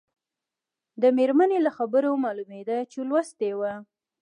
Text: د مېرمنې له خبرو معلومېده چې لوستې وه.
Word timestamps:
د 1.01 1.03
مېرمنې 1.17 1.59
له 1.65 1.71
خبرو 1.77 2.11
معلومېده 2.23 2.77
چې 2.91 2.99
لوستې 3.09 3.51
وه. 3.59 3.73